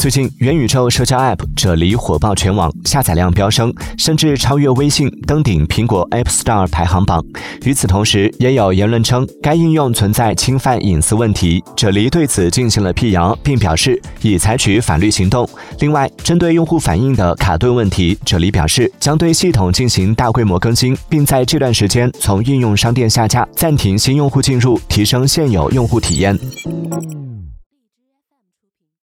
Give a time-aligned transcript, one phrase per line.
[0.00, 7.22] 最近元宇宙社交 app 啫喱火爆全网下载量飙升甚至超越微信登顶苹果 app store 排行榜。
[7.66, 15.46] 与此同时也有言论称该应用存在侵犯隐私问题啫喱对此进行了辟谣并表示已采取法律行动。
[15.80, 26.38] 另外针对用户反映的卡顿问题啫喱表示将对系统进行大规模更新并在这段时间从应用商店下架暂停新用户进入提升现有用户体验。